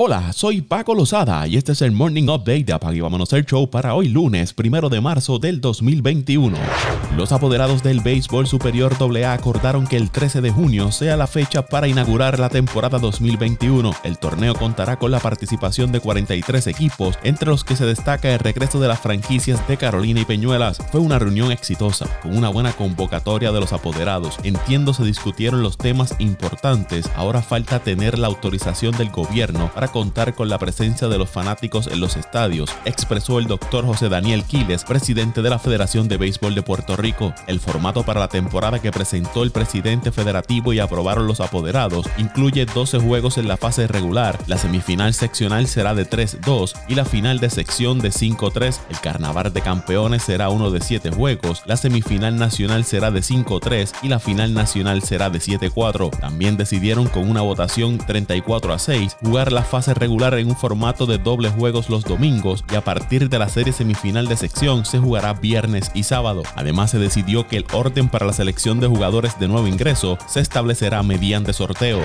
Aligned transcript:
Hola, 0.00 0.32
soy 0.32 0.60
Paco 0.60 0.94
Lozada 0.94 1.48
y 1.48 1.56
este 1.56 1.72
es 1.72 1.82
el 1.82 1.90
Morning 1.90 2.28
Update 2.28 2.62
de 2.62 2.72
Apague 2.72 3.02
Vámonos 3.02 3.32
el 3.32 3.44
Show 3.44 3.68
para 3.68 3.96
hoy 3.96 4.06
lunes, 4.06 4.52
primero 4.52 4.88
de 4.88 5.00
marzo 5.00 5.40
del 5.40 5.60
2021. 5.60 6.56
Los 7.16 7.32
apoderados 7.32 7.82
del 7.82 7.98
Béisbol 7.98 8.46
Superior 8.46 8.94
AA 8.94 9.32
acordaron 9.32 9.88
que 9.88 9.96
el 9.96 10.12
13 10.12 10.40
de 10.40 10.52
junio 10.52 10.92
sea 10.92 11.16
la 11.16 11.26
fecha 11.26 11.66
para 11.66 11.88
inaugurar 11.88 12.38
la 12.38 12.48
temporada 12.48 13.00
2021. 13.00 13.92
El 14.04 14.18
torneo 14.18 14.54
contará 14.54 15.00
con 15.00 15.10
la 15.10 15.18
participación 15.18 15.90
de 15.90 15.98
43 15.98 16.68
equipos, 16.68 17.18
entre 17.24 17.48
los 17.48 17.64
que 17.64 17.74
se 17.74 17.84
destaca 17.84 18.32
el 18.32 18.38
regreso 18.38 18.78
de 18.78 18.86
las 18.86 19.00
franquicias 19.00 19.66
de 19.66 19.78
Carolina 19.78 20.20
y 20.20 20.24
Peñuelas. 20.24 20.78
Fue 20.92 21.00
una 21.00 21.18
reunión 21.18 21.50
exitosa, 21.50 22.06
con 22.22 22.38
una 22.38 22.50
buena 22.50 22.70
convocatoria 22.70 23.50
de 23.50 23.58
los 23.58 23.72
apoderados. 23.72 24.38
Entiendo 24.44 24.94
se 24.94 25.02
discutieron 25.02 25.64
los 25.64 25.76
temas 25.76 26.14
importantes, 26.20 27.10
ahora 27.16 27.42
falta 27.42 27.80
tener 27.80 28.16
la 28.16 28.28
autorización 28.28 28.96
del 28.96 29.10
gobierno 29.10 29.72
para 29.74 29.87
contar 29.90 30.34
con 30.34 30.48
la 30.48 30.58
presencia 30.58 31.08
de 31.08 31.18
los 31.18 31.30
fanáticos 31.30 31.86
en 31.86 32.00
los 32.00 32.16
estadios, 32.16 32.70
expresó 32.84 33.38
el 33.38 33.46
doctor 33.46 33.84
José 33.84 34.08
Daniel 34.08 34.44
Quiles, 34.44 34.84
presidente 34.84 35.42
de 35.42 35.50
la 35.50 35.58
Federación 35.58 36.08
de 36.08 36.16
Béisbol 36.16 36.54
de 36.54 36.62
Puerto 36.62 36.96
Rico. 36.96 37.32
El 37.46 37.60
formato 37.60 38.02
para 38.04 38.20
la 38.20 38.28
temporada 38.28 38.80
que 38.80 38.92
presentó 38.92 39.42
el 39.42 39.50
presidente 39.50 40.12
federativo 40.12 40.72
y 40.72 40.80
aprobaron 40.80 41.26
los 41.26 41.40
apoderados 41.40 42.06
incluye 42.18 42.66
12 42.66 42.98
juegos 42.98 43.38
en 43.38 43.48
la 43.48 43.56
fase 43.56 43.86
regular, 43.86 44.38
la 44.46 44.58
semifinal 44.58 45.14
seccional 45.14 45.66
será 45.66 45.94
de 45.94 46.08
3-2 46.08 46.74
y 46.88 46.94
la 46.94 47.04
final 47.04 47.40
de 47.40 47.50
sección 47.50 47.98
de 47.98 48.10
5-3. 48.10 48.78
El 48.90 49.00
carnaval 49.00 49.52
de 49.52 49.60
campeones 49.60 50.22
será 50.22 50.48
uno 50.48 50.70
de 50.70 50.80
7 50.80 51.10
juegos, 51.10 51.62
la 51.66 51.76
semifinal 51.76 52.36
nacional 52.36 52.84
será 52.84 53.10
de 53.10 53.20
5-3 53.20 53.92
y 54.02 54.08
la 54.08 54.18
final 54.18 54.54
nacional 54.54 55.02
será 55.02 55.30
de 55.30 55.38
7-4. 55.38 56.10
También 56.18 56.56
decidieron 56.56 57.06
con 57.06 57.28
una 57.28 57.40
votación 57.40 57.98
34 57.98 58.72
a 58.72 58.78
6 58.78 59.16
jugar 59.22 59.52
la 59.52 59.62
fase 59.62 59.77
regular 59.86 60.34
en 60.38 60.48
un 60.48 60.56
formato 60.56 61.06
de 61.06 61.18
doble 61.18 61.50
juegos 61.50 61.88
los 61.88 62.02
domingos 62.04 62.64
y 62.72 62.74
a 62.74 62.82
partir 62.82 63.28
de 63.28 63.38
la 63.38 63.48
serie 63.48 63.72
semifinal 63.72 64.26
de 64.26 64.36
sección 64.36 64.84
se 64.84 64.98
jugará 64.98 65.34
viernes 65.34 65.90
y 65.94 66.02
sábado. 66.02 66.42
Además 66.56 66.90
se 66.90 66.98
decidió 66.98 67.46
que 67.46 67.58
el 67.58 67.66
orden 67.72 68.08
para 68.08 68.26
la 68.26 68.32
selección 68.32 68.80
de 68.80 68.88
jugadores 68.88 69.38
de 69.38 69.46
nuevo 69.46 69.68
ingreso 69.68 70.18
se 70.26 70.40
establecerá 70.40 71.02
mediante 71.02 71.52
sorteo. 71.52 72.00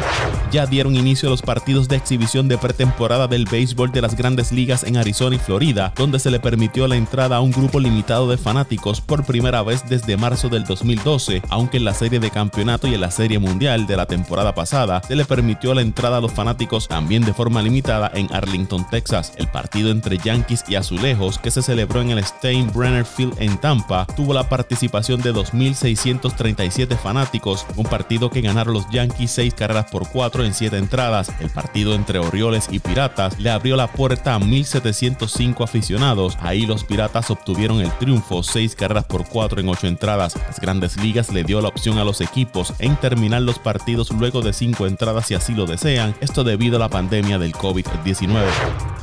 Ya 0.51 0.65
dieron 0.65 0.95
inicio 0.95 1.29
los 1.29 1.41
partidos 1.41 1.87
de 1.87 1.95
exhibición 1.95 2.47
de 2.47 2.57
pretemporada 2.57 3.27
del 3.27 3.45
béisbol 3.45 3.91
de 3.91 4.01
las 4.01 4.15
grandes 4.15 4.51
ligas 4.51 4.83
en 4.83 4.97
Arizona 4.97 5.35
y 5.35 5.39
Florida, 5.39 5.93
donde 5.95 6.19
se 6.19 6.29
le 6.29 6.39
permitió 6.39 6.87
la 6.87 6.95
entrada 6.95 7.37
a 7.37 7.41
un 7.41 7.51
grupo 7.51 7.79
limitado 7.79 8.29
de 8.29 8.37
fanáticos 8.37 9.01
por 9.01 9.23
primera 9.23 9.63
vez 9.63 9.83
desde 9.89 10.17
marzo 10.17 10.49
del 10.49 10.65
2012, 10.65 11.41
aunque 11.49 11.77
en 11.77 11.85
la 11.85 11.93
serie 11.93 12.19
de 12.19 12.29
campeonato 12.29 12.87
y 12.87 12.93
en 12.93 13.01
la 13.01 13.11
serie 13.11 13.39
mundial 13.39 13.87
de 13.87 13.97
la 13.97 14.05
temporada 14.05 14.53
pasada 14.53 15.01
se 15.07 15.15
le 15.15 15.25
permitió 15.25 15.73
la 15.73 15.81
entrada 15.81 16.17
a 16.17 16.21
los 16.21 16.31
fanáticos 16.31 16.87
también 16.87 17.23
de 17.23 17.33
forma 17.33 17.52
limitada 17.61 18.11
en 18.13 18.33
Arlington, 18.33 18.85
Texas. 18.89 19.33
El 19.37 19.47
partido 19.47 19.91
entre 19.91 20.17
Yankees 20.17 20.63
y 20.67 20.75
Azulejos, 20.75 21.37
que 21.37 21.51
se 21.51 21.61
celebró 21.61 22.01
en 22.01 22.09
el 22.09 22.23
Steinbrenner 22.23 23.05
Field 23.05 23.35
en 23.39 23.57
Tampa, 23.57 24.07
tuvo 24.15 24.33
la 24.33 24.49
participación 24.49 25.21
de 25.21 25.33
2.637 25.33 26.97
fanáticos, 26.97 27.65
un 27.75 27.85
partido 27.85 28.29
que 28.29 28.41
ganaron 28.41 28.73
los 28.73 28.89
Yankees 28.89 29.31
6 29.31 29.53
carreras 29.53 29.91
por 29.91 30.09
4 30.09 30.45
en 30.45 30.53
7 30.53 30.77
entradas. 30.77 31.31
El 31.39 31.49
partido 31.49 31.93
entre 31.93 32.19
Orioles 32.19 32.67
y 32.71 32.79
Piratas 32.79 33.39
le 33.39 33.49
abrió 33.49 33.75
la 33.75 33.91
puerta 33.91 34.35
a 34.35 34.39
1.705 34.39 35.63
aficionados. 35.63 36.37
Ahí 36.41 36.65
los 36.65 36.83
Piratas 36.83 37.29
obtuvieron 37.29 37.81
el 37.81 37.91
triunfo 37.97 38.43
6 38.43 38.75
carreras 38.75 39.05
por 39.05 39.27
4 39.27 39.61
en 39.61 39.69
8 39.69 39.87
entradas. 39.87 40.35
Las 40.35 40.59
grandes 40.59 40.97
ligas 40.97 41.31
le 41.31 41.43
dio 41.43 41.61
la 41.61 41.67
opción 41.67 41.97
a 41.97 42.03
los 42.03 42.21
equipos 42.21 42.73
en 42.79 42.95
terminar 42.95 43.41
los 43.41 43.59
partidos 43.59 44.11
luego 44.11 44.41
de 44.41 44.53
5 44.53 44.87
entradas 44.87 45.03
si 45.27 45.35
así 45.35 45.53
lo 45.53 45.65
desean, 45.65 46.15
esto 46.21 46.43
debido 46.43 46.77
a 46.77 46.79
la 46.79 46.89
pandemia 46.89 47.37
del 47.43 47.53
COVID-19. 47.53 48.45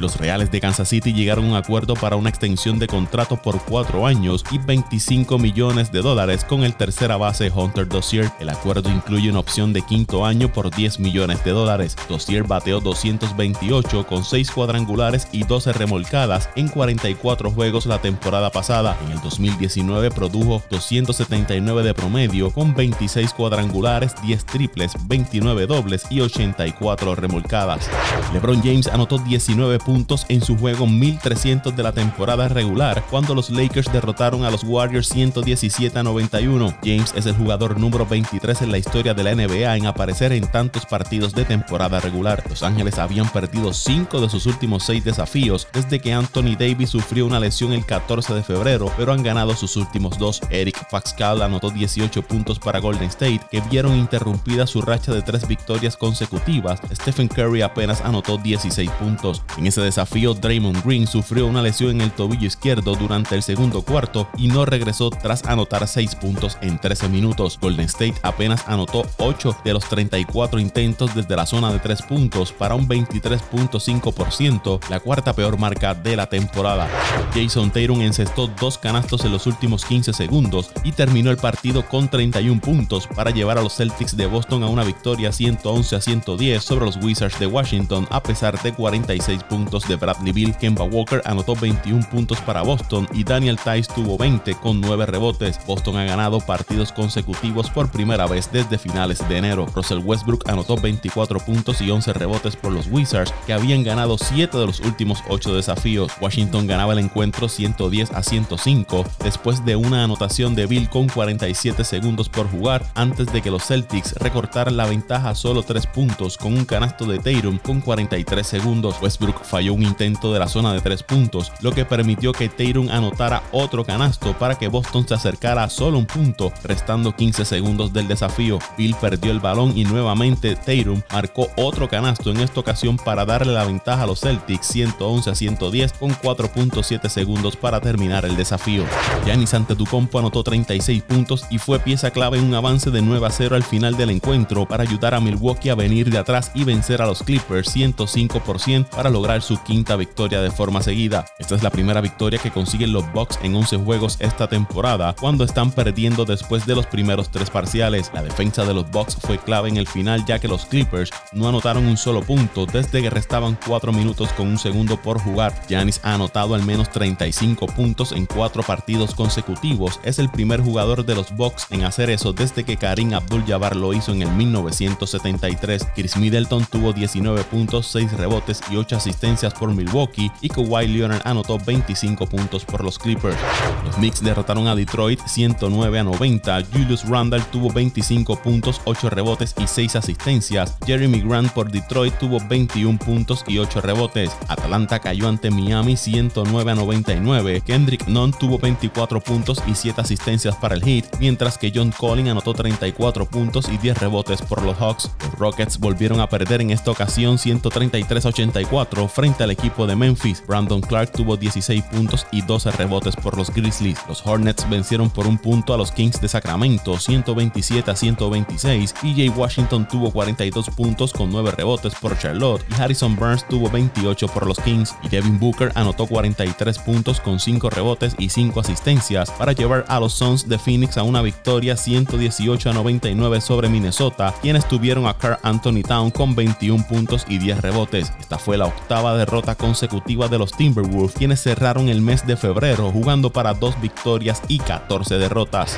Los 0.01 0.17
Reales 0.17 0.51
de 0.51 0.63
Kansas 0.63 0.89
City 0.89 1.13
llegaron 1.13 1.45
a 1.45 1.49
un 1.49 1.57
acuerdo 1.57 1.93
para 1.93 2.17
una 2.17 2.31
extensión 2.31 2.79
de 2.79 2.87
contrato 2.87 3.37
por 3.37 3.61
cuatro 3.63 4.07
años 4.07 4.45
y 4.51 4.57
25 4.57 5.39
millones 5.39 5.93
de 5.93 6.01
dólares 6.01 6.43
con 6.45 6.65
el 6.65 6.75
tercera 6.75 7.19
base 7.19 7.53
Hunter 7.55 7.87
Dossier. 7.87 8.31
El 8.41 8.49
acuerdo 8.49 8.91
incluye 8.91 9.29
una 9.29 9.41
opción 9.41 9.75
de 9.75 9.83
quinto 9.83 10.25
año 10.25 10.51
por 10.51 10.75
10 10.75 11.01
millones 11.01 11.45
de 11.45 11.51
dólares. 11.51 11.97
Dossier 12.09 12.45
bateó 12.45 12.81
228 12.81 14.07
con 14.07 14.25
6 14.25 14.51
cuadrangulares 14.53 15.29
y 15.33 15.45
12 15.45 15.75
remolcadas 15.75 16.49
en 16.57 16.69
44 16.69 17.51
juegos 17.51 17.85
la 17.85 18.01
temporada 18.01 18.51
pasada. 18.51 18.97
En 19.05 19.13
el 19.13 19.21
2019 19.21 20.11
produjo 20.11 20.63
279 20.71 21.83
de 21.83 21.93
promedio 21.93 22.51
con 22.51 22.75
26 22.75 23.35
cuadrangulares, 23.35 24.15
10 24.23 24.47
triples, 24.47 24.93
29 25.07 25.67
dobles 25.67 26.05
y 26.09 26.23
84 26.23 27.17
remolcadas. 27.17 27.91
LeBron 28.33 28.63
James 28.63 28.87
anotó 28.87 29.19
19 29.19 29.81
puntos 29.81 30.25
en 30.29 30.41
su 30.41 30.57
juego 30.57 30.87
1300 30.87 31.75
de 31.75 31.83
la 31.83 31.91
temporada 31.91 32.47
regular 32.47 33.05
cuando 33.11 33.35
los 33.35 33.51
Lakers 33.51 33.93
derrotaron 33.93 34.45
a 34.45 34.53
los 34.53 34.63
Warriors 34.63 35.09
117 35.09 35.99
a 35.99 36.03
91. 36.05 36.75
James 36.85 37.13
es 37.17 37.27
el 37.27 37.35
jugador 37.35 37.81
número 37.81 38.07
23 38.07 38.63
en 38.63 38.71
la 38.71 38.79
historia 38.79 39.15
de 39.15 39.25
la 39.25 39.35
NBA 39.35 39.77
en 39.77 39.87
aparecer 39.87 40.33
en 40.33 40.47
tantos 40.47 40.87
partidos 40.87 41.35
de 41.35 41.45
temporada 41.45 41.99
regular. 41.99 42.45
Los 42.49 42.63
Ángeles 42.63 42.99
habían 42.99 43.29
perdido 43.31 43.73
5 43.73 44.21
de 44.21 44.29
sus 44.29 44.47
últimos 44.47 44.85
6 44.85 45.05
desafíos 45.05 45.67
desde 45.73 45.99
que 45.99 46.13
Anthony 46.13 46.55
Davis 46.57 46.91
sufrió 46.91 47.27
una 47.27 47.41
lesión 47.41 47.73
el 47.73 47.85
14 47.85 48.33
de 48.35 48.45
febrero, 48.45 48.93
pero 48.97 49.13
han 49.13 49.25
ganado 49.25 49.57
sus 49.57 49.77
últimos 49.77 50.19
dos. 50.19 50.41
Eric 50.51 50.89
Pascal 50.89 51.43
anotó 51.43 51.71
18 51.71 52.23
puntos 52.23 52.61
para 52.61 52.79
Golden 52.79 53.09
State, 53.09 53.41
que 53.51 53.61
vieron 53.63 53.97
interrumpida 53.97 54.69
su 54.69 54.83
racha 54.83 55.13
de 55.13 55.23
tres 55.23 55.49
victorias 55.49 55.97
consecutivas. 55.97 56.81
Stephen 56.95 57.27
Curry 57.27 57.63
apenas 57.63 58.01
anotó 58.01 58.20
16 58.23 58.91
puntos. 58.93 59.43
En 59.57 59.67
ese 59.67 59.81
desafío, 59.81 60.35
Draymond 60.35 60.85
Green 60.85 61.07
sufrió 61.07 61.47
una 61.47 61.63
lesión 61.63 61.93
en 61.93 62.01
el 62.03 62.11
tobillo 62.11 62.47
izquierdo 62.47 62.95
durante 62.95 63.35
el 63.35 63.43
segundo 63.43 63.83
cuarto 63.83 64.29
y 64.37 64.49
no 64.49 64.65
regresó 64.65 65.11
tras 65.11 65.45
anotar 65.45 65.87
6 65.87 66.15
puntos 66.17 66.59
en 66.61 66.79
13 66.79 67.09
minutos. 67.09 67.59
Golden 67.61 67.87
State 67.87 68.15
apenas 68.23 68.65
anotó 68.67 69.07
8 69.19 69.57
de 69.65 69.73
los 69.73 69.89
34 69.89 70.61
intentos 70.61 71.15
desde 71.15 71.37
la 71.37 71.47
zona 71.47 71.73
de 71.73 71.79
3 71.79 72.03
puntos 72.03 72.53
para 72.53 72.75
un 72.75 72.89
23.5%, 72.89 74.81
la 74.89 75.01
cuarta 75.01 75.33
peor 75.33 75.59
marca 75.59 75.95
de 75.95 76.17
la 76.17 76.27
temporada. 76.27 76.89
Jason 77.35 77.71
Tatum 77.71 78.01
encestó 78.03 78.49
dos 78.61 78.79
canastos 78.79 79.25
en 79.25 79.33
los 79.33 79.47
últimos 79.47 79.85
15 79.85 80.13
segundos 80.13 80.71
y 80.85 80.93
terminó 80.93 81.31
el 81.31 81.37
partido 81.37 81.87
con 81.87 82.09
31 82.09 82.61
puntos 82.61 83.07
para 83.07 83.31
llevar 83.31 83.59
a 83.59 83.63
los 83.63 83.77
Celtics 83.77 84.17
de 84.17 84.27
Boston 84.27 84.63
a 84.63 84.69
una 84.69 84.85
victoria 84.85 85.33
111 85.33 85.97
a 85.97 86.01
110 86.01 86.63
sobre 86.63 86.87
los 86.87 86.97
Wizards 86.97 87.39
de 87.39 87.47
Washington 87.47 88.07
a 88.11 88.23
pesar 88.23 88.61
de 88.63 88.73
46 88.73 89.45
puntos 89.45 89.89
de 89.89 89.97
Bradley 89.97 90.33
Bill. 90.33 90.57
Kemba 90.57 90.85
Walker 90.85 91.23
anotó 91.25 91.55
21 91.55 92.09
puntos 92.11 92.41
para 92.41 92.63
Boston 92.63 93.09
y 93.13 93.25
Daniel 93.25 93.59
Tice 93.59 93.93
tuvo 93.95 94.19
20 94.19 94.55
con 94.57 94.81
9 94.81 95.07
rebotes. 95.07 95.59
Boston 95.67 95.97
ha 95.97 96.05
ganado 96.05 96.41
partidos 96.41 96.93
consecutivos 96.93 97.71
por 97.71 97.91
primera 97.91 98.27
vez 98.27 98.51
desde 98.53 98.79
finales 98.79 99.27
de 99.29 99.39
enero. 99.39 99.67
Russell 99.75 100.01
Westbrook 100.05 100.49
anotó 100.49 100.77
24 100.77 101.41
puntos 101.41 101.81
y 101.81 101.91
11 101.91 102.13
rebotes 102.13 102.57
por 102.57 102.73
los 102.73 102.89
Wizards 102.89 103.33
que 103.47 103.53
habían 103.53 103.85
ganado 103.85 104.19
7 104.19 104.59
de 104.59 104.67
los 104.67 104.81
últimos 104.81 105.23
8 105.29 105.55
desafíos. 105.55 106.13
Washington 106.21 106.67
ganaba 106.67 106.93
el 106.93 106.99
encuentro 106.99 107.49
110 107.49 108.13
a 108.13 108.23
105 108.23 109.05
después 109.23 109.65
de 109.65 109.77
una 109.77 110.05
anotación 110.05 110.55
de 110.55 110.67
Bill 110.67 110.89
con 110.91 111.09
47 111.09 111.85
segundos 111.85 112.29
por 112.29 112.51
jugar 112.51 112.85
antes 112.95 113.33
de 113.33 113.43
que 113.43 113.51
los 113.51 113.65
Celtics 113.65 114.15
recortaran 114.15 114.77
la 114.77 114.87
ventaja 114.87 115.31
a 115.31 115.35
solo 115.35 115.63
3 115.63 115.87
puntos 115.87 116.37
con 116.37 116.55
un 116.55 116.65
canasto 116.65 117.05
de 117.05 117.19
Tatum 117.19 117.59
con 117.59 117.81
40 117.81 118.00
33 118.01 118.47
segundos. 118.47 118.97
Westbrook 119.03 119.45
falló 119.45 119.75
un 119.75 119.83
intento 119.83 120.33
de 120.33 120.39
la 120.39 120.49
zona 120.49 120.73
de 120.73 120.81
3 120.81 121.03
puntos, 121.03 121.53
lo 121.61 121.73
que 121.73 121.85
permitió 121.85 122.33
que 122.33 122.49
Tatum 122.49 122.89
anotara 122.89 123.43
otro 123.53 123.85
canasto 123.85 124.33
para 124.39 124.55
que 124.55 124.69
Boston 124.69 125.07
se 125.07 125.13
acercara 125.13 125.65
a 125.65 125.69
solo 125.69 125.99
un 125.99 126.07
punto, 126.07 126.51
restando 126.65 127.15
15 127.15 127.45
segundos 127.45 127.93
del 127.93 128.09
desafío. 128.09 128.59
Bill 128.79 128.97
perdió 128.99 129.33
el 129.33 129.41
balón 129.41 129.77
y 129.77 129.85
nuevamente 129.85 130.57
Tatum 130.57 131.03
marcó 131.13 131.49
otro 131.59 131.91
canasto 131.91 132.31
en 132.31 132.41
esta 132.41 132.61
ocasión 132.61 132.97
para 132.97 133.27
darle 133.27 133.53
la 133.53 133.65
ventaja 133.65 134.05
a 134.05 134.07
los 134.07 134.21
Celtics 134.21 134.69
111 134.69 135.31
a 135.31 135.35
110 135.35 135.93
con 135.93 136.11
4.7 136.13 137.07
segundos 137.11 137.57
para 137.57 137.83
terminar 137.83 138.25
el 138.25 138.35
desafío. 138.35 138.85
Giannis 139.27 139.53
Antetokounmpo 139.53 140.19
anotó 140.19 140.43
36 140.43 141.03
puntos 141.03 141.45
y 141.51 141.59
fue 141.59 141.79
pieza 141.81 142.13
clave 142.13 142.39
en 142.39 142.45
un 142.45 142.55
avance 142.55 142.91
de 142.91 143.03
9 143.03 143.27
a 143.27 143.31
0 143.31 143.57
al 143.57 143.65
final 143.65 143.99
del 143.99 144.09
encuentro 144.09 144.67
para 144.67 144.85
ayudar 144.85 145.15
a 145.15 145.21
Milwaukee 145.21 145.69
a 145.69 145.75
venir 145.75 146.11
de 146.11 146.17
atrás 146.17 146.51
y 146.55 146.65
vencer 146.65 147.03
a 147.03 147.07
los 147.07 147.23
Clippers 147.23 147.71
105% 147.97 148.89
para 148.89 149.11
lograr 149.11 149.43
su 149.43 149.63
quinta 149.63 149.97
victoria 149.97 150.41
de 150.41 150.51
forma 150.51 150.83
seguida. 150.83 151.25
Esta 151.39 151.55
es 151.55 151.63
la 151.63 151.71
primera 151.71 152.01
victoria 152.01 152.39
que 152.39 152.51
consiguen 152.51 152.93
los 152.93 153.11
Bucks 153.13 153.39
en 153.43 153.55
11 153.55 153.79
juegos 153.79 154.17
esta 154.21 154.49
temporada, 154.49 155.15
cuando 155.19 155.45
están 155.45 155.73
perdiendo 155.73 156.25
después 156.25 156.67
de 156.67 156.75
los 156.75 156.87
primeros 156.87 157.31
tres 157.31 157.51
parciales. 157.51 158.11
La 158.15 158.23
defensa 158.23 158.65
de 158.65 158.75
los 158.75 158.91
Bucks 158.91 159.17
fue 159.21 159.39
clave 159.39 159.69
en 159.69 159.77
el 159.77 159.87
final 159.87 160.25
ya 160.27 160.39
que 160.39 160.49
los 160.49 160.67
Clippers 160.67 161.11
no 161.33 161.49
anotaron 161.49 161.87
un 161.87 161.97
solo 161.97 162.23
punto 162.23 162.67
desde 162.67 163.03
que 163.03 163.11
restaban 163.11 163.59
4 163.67 163.93
minutos 163.93 164.31
con 164.33 164.49
un 164.49 164.59
segundo 164.59 165.01
por 165.01 165.21
jugar. 165.21 165.55
Giannis 165.69 166.01
ha 166.03 166.15
anotado 166.15 166.55
al 166.55 166.65
menos 166.65 166.91
35 166.91 167.67
puntos 167.67 168.13
en 168.13 168.27
4 168.27 168.63
partidos 168.63 169.15
consecutivos. 169.15 170.01
Es 170.03 170.19
el 170.19 170.31
primer 170.31 170.61
jugador 170.61 171.05
de 171.05 171.15
los 171.15 171.35
Bucks 171.35 171.67
en 171.71 171.85
hacer 171.85 172.11
eso 172.11 172.33
desde 172.33 172.65
que 172.65 172.77
Karim 172.77 173.15
Abdul-Jabbar 173.15 173.77
lo 173.77 173.93
hizo 173.93 174.13
en 174.13 174.23
el 174.23 174.31
1973. 174.31 175.89
Chris 175.95 176.17
Middleton 176.17 176.67
tuvo 176.67 176.93
19 176.93 177.45
puntos 177.45 177.80
puntos, 177.81 177.87
6 177.93 178.13
rebotes 178.13 178.61
y 178.71 178.77
8 178.77 178.97
asistencias 178.97 179.55
por 179.55 179.73
Milwaukee 179.73 180.31
y 180.41 180.49
Kawhi 180.49 180.87
Leonard 180.89 181.23
anotó 181.25 181.59
25 181.59 182.27
puntos 182.27 182.65
por 182.65 182.85
los 182.85 182.99
Clippers. 182.99 183.37
Los 183.85 183.97
Knicks 183.97 184.23
derrotaron 184.23 184.67
a 184.67 184.75
Detroit 184.75 185.21
109 185.27 185.99
a 185.99 186.05
90. 186.05 186.63
Julius 186.73 187.09
Randle 187.09 187.43
tuvo 187.53 187.73
25 187.73 188.37
puntos, 188.43 188.81
8 188.85 189.11
rebotes 189.11 189.55
y 189.59 189.67
6 189.67 189.97
asistencias. 189.97 190.77
Jeremy 190.87 191.21
Grant 191.21 191.53
por 191.53 191.71
Detroit 191.71 192.15
tuvo 192.19 192.39
21 192.49 192.99
puntos 192.99 193.45
y 193.47 193.59
8 193.59 193.81
rebotes. 193.81 194.31
Atlanta 194.49 194.99
cayó 194.99 195.29
ante 195.29 195.51
Miami 195.51 195.97
109 195.97 196.71
a 196.71 196.75
99. 196.75 197.63
Kendrick 197.65 198.07
Nunn 198.07 198.33
tuvo 198.33 198.59
24 198.59 199.21
puntos 199.21 199.63
y 199.67 199.75
7 199.75 200.01
asistencias 200.01 200.57
para 200.57 200.75
el 200.75 200.83
Heat, 200.83 201.19
mientras 201.21 201.59
que 201.59 201.73
John 201.75 201.93
Collin 201.97 202.29
anotó 202.29 202.55
34 202.55 203.27
puntos 203.27 203.69
y 203.69 203.79
10 203.79 203.99
rebotes 203.99 204.43
por 204.43 204.63
los 204.63 204.77
Hawks. 204.79 205.11
Los 205.23 205.39
Rockets 205.39 205.79
volvieron 205.79 206.21
a 206.21 206.29
perder 206.29 206.61
en 206.61 206.71
esta 206.71 206.91
ocasión 206.91 207.39
133 207.61 208.25
a 208.25 208.29
84 208.29 209.09
frente 209.09 209.45
al 209.45 209.51
equipo 209.51 209.87
de 209.87 209.95
Memphis. 209.95 210.43
Brandon 210.47 210.81
Clark 210.81 211.13
tuvo 211.13 211.37
16 211.37 211.83
puntos 211.85 212.27
y 212.33 212.43
12 212.43 212.71
rebotes 212.73 213.17
por 213.17 213.37
los 213.37 213.51
Grizzlies. 213.53 213.99
Los 214.09 214.27
Hornets 214.27 214.69
vencieron 214.69 215.11
por 215.11 215.27
un 215.27 215.37
punto 215.37 215.75
a 215.75 215.77
los 215.77 215.93
Kings 215.93 216.21
de 216.21 216.29
Sacramento 216.29 216.99
127 216.99 217.91
a 217.91 217.97
126. 217.97 218.95
PJ 218.95 219.31
Washington 219.37 219.87
tuvo 219.87 220.11
42 220.11 220.71
puntos 220.71 221.13
con 221.13 221.31
9 221.31 221.53
rebotes 221.53 221.95
por 221.95 222.19
Charlotte 222.19 222.65
y 222.71 222.81
Harrison 222.81 223.15
Burns 223.17 223.47
tuvo 223.47 223.69
28 223.71 224.29
por 224.29 224.47
los 224.47 224.59
Kings 224.61 224.95
y 225.03 225.09
Devin 225.09 225.39
Booker 225.39 225.73
anotó 225.75 226.07
43 226.07 226.79
puntos 226.79 227.21
con 227.21 227.39
5 227.39 227.69
rebotes 227.71 228.15
y 228.19 228.31
5 228.31 228.61
asistencias 228.61 229.31
para 229.33 229.53
llevar 229.53 229.85
a 229.89 230.01
los 230.01 230.15
Suns 230.15 230.49
de 230.49 230.59
Phoenix 230.59 230.97
a 230.97 231.03
una 231.03 231.23
victoria 231.23 231.77
118 231.77 232.71
a 232.71 232.73
99 232.73 233.41
sobre 233.41 233.69
Minnesota, 233.69 234.35
quienes 234.41 234.67
tuvieron 234.67 235.07
a 235.07 235.17
Carl 235.17 235.39
Anthony 235.43 235.83
Town 235.87 236.11
con 236.11 236.35
21 236.35 236.87
puntos 236.87 237.25
y 237.29 237.39
10 237.39 237.50
rebotes. 237.59 238.13
Esta 238.21 238.39
fue 238.39 238.57
la 238.57 238.67
octava 238.67 239.17
derrota 239.17 239.55
consecutiva 239.55 240.29
de 240.29 240.39
los 240.39 240.53
Timberwolves, 240.53 241.15
quienes 241.15 241.43
cerraron 241.43 241.89
el 241.89 242.03
mes 242.03 242.27
de 242.27 242.37
febrero 242.37 242.91
jugando 242.91 243.31
para 243.31 243.55
dos 243.55 243.81
victorias 243.81 244.43
y 244.49 244.59
14 244.59 245.19
derrotas. 245.19 245.77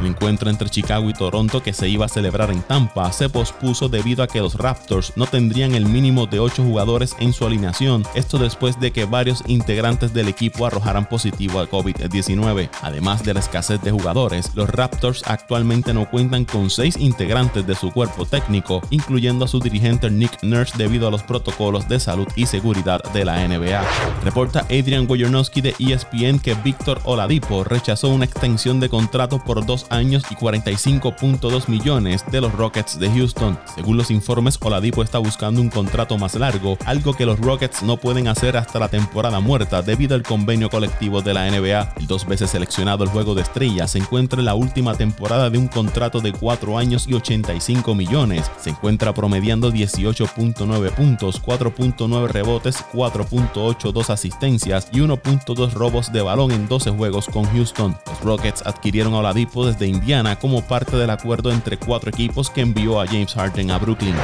El 0.00 0.06
encuentro 0.06 0.50
entre 0.50 0.68
Chicago 0.68 1.08
y 1.08 1.14
Toronto 1.14 1.62
que 1.62 1.72
se 1.72 1.88
iba 1.88 2.06
a 2.06 2.08
celebrar 2.08 2.50
en 2.50 2.62
Tampa 2.62 3.10
se 3.12 3.28
pospuso 3.28 3.88
debido 3.88 4.22
a 4.22 4.26
que 4.26 4.40
los 4.40 4.54
Raptors 4.54 5.12
no 5.16 5.26
tendrían 5.26 5.74
el 5.74 5.86
mínimo 5.86 6.26
de 6.26 6.40
8 6.40 6.62
jugadores 6.62 7.14
en 7.20 7.32
su 7.32 7.46
alineación, 7.46 8.04
esto 8.14 8.38
después 8.38 8.78
de 8.80 8.92
que 8.92 9.04
varios 9.04 9.42
integrantes 9.46 10.12
del 10.12 10.28
equipo 10.28 10.66
arrojaran 10.66 11.08
positivo 11.08 11.60
a 11.60 11.68
COVID-19. 11.68 12.68
Además 12.82 13.24
de 13.24 13.34
la 13.34 13.40
escasez 13.40 13.80
de 13.82 13.90
jugadores, 13.90 14.50
los 14.54 14.68
Raptors 14.68 15.22
actualmente 15.26 15.92
no 15.92 16.08
cuentan 16.10 16.44
con 16.44 16.70
6 16.70 16.96
integrantes 16.98 17.66
de 17.66 17.74
su 17.74 17.90
cuerpo 17.92 18.26
técnico, 18.26 18.80
incluyendo 18.90 19.44
a 19.44 19.48
su 19.48 19.60
dirigente 19.60 20.10
Nick 20.10 20.42
Nurse 20.42 20.76
debido 20.76 21.08
a 21.08 21.10
los 21.14 21.22
protocolos 21.22 21.88
de 21.88 22.00
salud 22.00 22.26
y 22.34 22.46
seguridad 22.46 23.00
de 23.12 23.24
la 23.24 23.46
NBA. 23.46 23.84
Reporta 24.24 24.62
Adrian 24.62 25.06
Wojnarowski 25.08 25.60
de 25.60 25.76
ESPN 25.78 26.40
que 26.40 26.54
Víctor 26.54 27.00
Oladipo 27.04 27.62
rechazó 27.62 28.08
una 28.08 28.24
extensión 28.24 28.80
de 28.80 28.88
contrato 28.88 29.38
por 29.38 29.64
dos 29.64 29.86
años 29.90 30.24
y 30.28 30.34
45.2 30.34 31.68
millones 31.68 32.24
de 32.32 32.40
los 32.40 32.52
Rockets 32.52 32.98
de 32.98 33.08
Houston. 33.10 33.56
Según 33.76 33.96
los 33.96 34.10
informes, 34.10 34.58
Oladipo 34.60 35.04
está 35.04 35.18
buscando 35.18 35.60
un 35.60 35.70
contrato 35.70 36.18
más 36.18 36.34
largo, 36.34 36.76
algo 36.84 37.14
que 37.14 37.26
los 37.26 37.38
Rockets 37.38 37.84
no 37.84 37.96
pueden 37.96 38.26
hacer 38.26 38.56
hasta 38.56 38.80
la 38.80 38.88
temporada 38.88 39.38
muerta 39.38 39.82
debido 39.82 40.16
al 40.16 40.24
convenio 40.24 40.68
colectivo 40.68 41.22
de 41.22 41.32
la 41.32 41.48
NBA. 41.48 41.94
El 41.96 42.08
dos 42.08 42.26
veces 42.26 42.50
seleccionado 42.50 43.04
al 43.04 43.10
juego 43.10 43.36
de 43.36 43.42
estrellas 43.42 43.92
se 43.92 43.98
encuentra 43.98 44.40
en 44.40 44.46
la 44.46 44.54
última 44.56 44.96
temporada 44.96 45.48
de 45.48 45.58
un 45.58 45.68
contrato 45.68 46.20
de 46.20 46.32
4 46.32 46.76
años 46.76 47.06
y 47.06 47.14
85 47.14 47.94
millones. 47.94 48.50
Se 48.58 48.70
encuentra 48.70 49.14
promediando 49.14 49.70
18.9 49.70 50.90
puntos, 50.92 51.03
4.9 51.04 52.28
rebotes, 52.28 52.84
4.82 52.92 54.10
asistencias 54.10 54.88
y 54.92 54.98
1.2 54.98 55.72
robos 55.72 56.12
de 56.12 56.22
balón 56.22 56.50
en 56.50 56.66
12 56.66 56.90
juegos 56.90 57.26
con 57.26 57.44
Houston. 57.44 57.96
Los 58.06 58.20
Rockets 58.20 58.62
adquirieron 58.66 59.14
a 59.14 59.18
Oladipo 59.18 59.66
desde 59.66 59.86
Indiana 59.86 60.36
como 60.36 60.62
parte 60.62 60.96
del 60.96 61.10
acuerdo 61.10 61.50
entre 61.52 61.76
cuatro 61.78 62.10
equipos 62.10 62.50
que 62.50 62.62
envió 62.62 63.00
a 63.00 63.06
James 63.06 63.34
Harden 63.34 63.70
a 63.70 63.78
Brooklyn. 63.78 64.14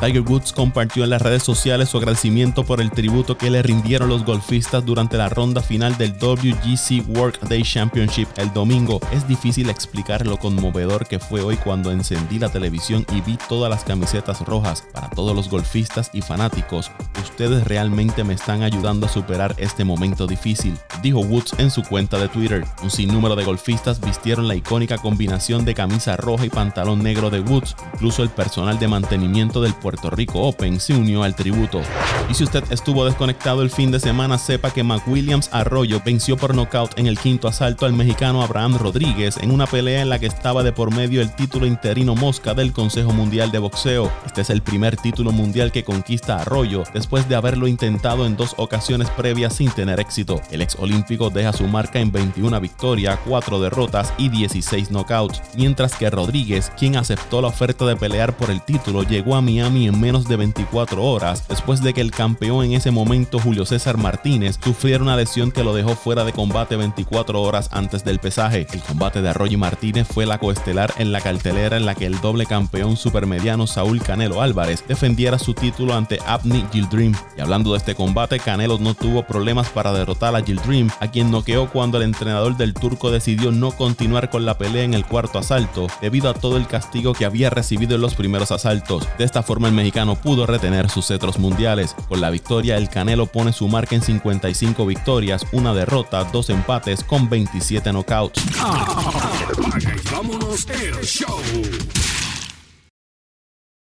Tiger 0.00 0.22
Woods 0.22 0.52
compartió 0.52 1.04
en 1.04 1.10
las 1.10 1.22
redes 1.22 1.42
sociales 1.42 1.88
su 1.88 1.98
agradecimiento 1.98 2.64
por 2.64 2.80
el 2.80 2.90
tributo 2.90 3.38
que 3.38 3.50
le 3.50 3.62
rindieron 3.62 4.08
los 4.08 4.24
golfistas 4.24 4.84
durante 4.84 5.16
la 5.16 5.28
ronda 5.28 5.62
final 5.62 5.96
del 5.96 6.12
WGC 6.12 7.08
Workday 7.16 7.62
Championship 7.62 8.28
el 8.36 8.52
domingo. 8.52 9.00
Es 9.12 9.26
difícil 9.26 9.70
explicar 9.70 10.26
lo 10.26 10.38
conmovedor 10.38 11.06
que 11.06 11.18
fue 11.18 11.40
hoy 11.40 11.56
cuando 11.56 11.90
encendí 11.92 12.38
la 12.38 12.50
televisión 12.50 13.06
y 13.12 13.20
vi 13.22 13.38
todas 13.48 13.70
las 13.70 13.84
camisetas 13.84 14.40
rojas. 14.42 14.84
Para 14.92 15.08
todos 15.10 15.34
los 15.34 15.48
golfistas 15.48 16.10
y 16.12 16.22
fanáticos, 16.26 16.90
ustedes 17.22 17.64
realmente 17.64 18.24
me 18.24 18.34
están 18.34 18.62
ayudando 18.62 19.06
a 19.06 19.08
superar 19.08 19.54
este 19.58 19.84
momento 19.84 20.26
difícil, 20.26 20.76
dijo 21.02 21.20
Woods 21.20 21.54
en 21.58 21.70
su 21.70 21.82
cuenta 21.82 22.18
de 22.18 22.28
Twitter. 22.28 22.64
Un 22.82 22.90
sinnúmero 22.90 23.36
de 23.36 23.44
golfistas 23.44 24.00
vistieron 24.00 24.48
la 24.48 24.54
icónica 24.54 24.98
combinación 24.98 25.64
de 25.64 25.74
camisa 25.74 26.16
roja 26.16 26.46
y 26.46 26.50
pantalón 26.50 27.02
negro 27.02 27.30
de 27.30 27.40
Woods. 27.40 27.76
Incluso 27.94 28.22
el 28.22 28.30
personal 28.30 28.78
de 28.78 28.88
mantenimiento 28.88 29.60
del 29.60 29.74
Puerto 29.74 30.10
Rico 30.10 30.40
Open 30.42 30.80
se 30.80 30.94
unió 30.94 31.22
al 31.22 31.36
tributo. 31.36 31.82
Y 32.30 32.34
si 32.34 32.44
usted 32.44 32.64
estuvo 32.70 33.04
desconectado 33.04 33.62
el 33.62 33.70
fin 33.70 33.90
de 33.90 34.00
semana, 34.00 34.38
sepa 34.38 34.70
que 34.70 34.82
McWilliams 34.82 35.50
Arroyo 35.52 36.00
venció 36.04 36.36
por 36.36 36.54
nocaut 36.54 36.98
en 36.98 37.06
el 37.06 37.18
quinto 37.18 37.48
asalto 37.48 37.86
al 37.86 37.92
mexicano 37.92 38.42
Abraham 38.42 38.78
Rodríguez 38.78 39.36
en 39.38 39.50
una 39.50 39.66
pelea 39.66 40.02
en 40.02 40.08
la 40.08 40.18
que 40.18 40.26
estaba 40.26 40.62
de 40.62 40.72
por 40.72 40.94
medio 40.94 41.20
el 41.20 41.34
título 41.34 41.66
interino 41.66 42.14
Mosca 42.14 42.54
del 42.54 42.72
Consejo 42.72 43.12
Mundial 43.12 43.50
de 43.52 43.58
Boxeo. 43.58 44.10
Este 44.24 44.40
es 44.40 44.50
el 44.50 44.62
primer 44.62 44.96
título 44.96 45.32
mundial 45.32 45.70
que 45.70 45.84
conquista 45.84 46.15
Arroyo 46.28 46.84
después 46.92 47.28
de 47.28 47.36
haberlo 47.36 47.66
intentado 47.66 48.26
en 48.26 48.36
dos 48.36 48.54
ocasiones 48.56 49.08
previas 49.10 49.54
sin 49.54 49.70
tener 49.70 50.00
éxito. 50.00 50.40
El 50.50 50.62
ex 50.62 50.76
olímpico 50.76 51.30
deja 51.30 51.52
su 51.52 51.66
marca 51.66 52.00
en 52.00 52.12
21 52.12 52.60
victorias, 52.60 53.18
4 53.26 53.60
derrotas 53.60 54.12
y 54.18 54.28
16 54.28 54.90
knockouts, 54.90 55.42
mientras 55.56 55.94
que 55.94 56.10
Rodríguez, 56.10 56.72
quien 56.78 56.96
aceptó 56.96 57.40
la 57.40 57.48
oferta 57.48 57.84
de 57.86 57.96
pelear 57.96 58.36
por 58.36 58.50
el 58.50 58.62
título, 58.62 59.02
llegó 59.02 59.36
a 59.36 59.40
Miami 59.40 59.86
en 59.86 60.00
menos 60.00 60.26
de 60.28 60.36
24 60.36 61.02
horas 61.02 61.46
después 61.48 61.82
de 61.82 61.94
que 61.94 62.00
el 62.00 62.10
campeón 62.10 62.64
en 62.64 62.72
ese 62.72 62.90
momento 62.90 63.38
Julio 63.38 63.66
César 63.66 63.96
Martínez 63.96 64.58
sufriera 64.62 65.02
una 65.02 65.16
lesión 65.16 65.52
que 65.52 65.64
lo 65.64 65.74
dejó 65.74 65.94
fuera 65.94 66.24
de 66.24 66.32
combate 66.32 66.76
24 66.76 67.40
horas 67.40 67.68
antes 67.72 68.04
del 68.04 68.18
pesaje. 68.18 68.66
El 68.72 68.80
combate 68.80 69.22
de 69.22 69.28
Arroyo 69.28 69.54
y 69.54 69.56
Martínez 69.56 70.06
fue 70.08 70.26
la 70.26 70.38
coestelar 70.38 70.92
en 70.98 71.12
la 71.12 71.20
cartelera 71.20 71.76
en 71.76 71.86
la 71.86 71.94
que 71.94 72.06
el 72.06 72.20
doble 72.20 72.46
campeón 72.46 72.96
supermediano 72.96 73.66
Saúl 73.66 74.00
Canelo 74.00 74.40
Álvarez 74.40 74.84
defendiera 74.86 75.38
su 75.38 75.54
título 75.54 75.94
ante 75.94 76.05
Abney 76.26 76.64
Gildream. 76.72 77.14
Y 77.36 77.40
hablando 77.40 77.72
de 77.72 77.78
este 77.78 77.94
combate, 77.94 78.38
Canelo 78.38 78.78
no 78.78 78.94
tuvo 78.94 79.26
problemas 79.26 79.68
para 79.68 79.92
derrotar 79.92 80.34
a 80.34 80.42
Gildream, 80.42 80.90
a 81.00 81.08
quien 81.10 81.30
noqueó 81.30 81.68
cuando 81.68 81.98
el 81.98 82.04
entrenador 82.04 82.56
del 82.56 82.74
turco 82.74 83.10
decidió 83.10 83.52
no 83.52 83.72
continuar 83.72 84.30
con 84.30 84.46
la 84.46 84.58
pelea 84.58 84.84
en 84.84 84.94
el 84.94 85.04
cuarto 85.04 85.38
asalto, 85.38 85.88
debido 86.00 86.30
a 86.30 86.34
todo 86.34 86.56
el 86.56 86.66
castigo 86.66 87.12
que 87.12 87.24
había 87.24 87.50
recibido 87.50 87.96
en 87.96 88.00
los 88.00 88.14
primeros 88.14 88.52
asaltos. 88.52 89.06
De 89.18 89.24
esta 89.24 89.42
forma 89.42 89.68
el 89.68 89.74
mexicano 89.74 90.16
pudo 90.16 90.46
retener 90.46 90.88
sus 90.88 91.06
cetros 91.06 91.38
mundiales. 91.38 91.94
Con 92.08 92.20
la 92.20 92.30
victoria, 92.30 92.76
el 92.76 92.88
Canelo 92.88 93.26
pone 93.26 93.52
su 93.52 93.68
marca 93.68 93.94
en 93.94 94.02
55 94.02 94.86
victorias, 94.86 95.44
una 95.52 95.74
derrota, 95.74 96.24
dos 96.24 96.50
empates 96.50 97.02
con 97.04 97.28
27 97.28 97.92
knockouts. 97.92 98.42
Apaga 98.60 99.94
y 99.94 100.10
vámonos 100.10 100.66
el 100.68 101.04
show. 101.04 101.40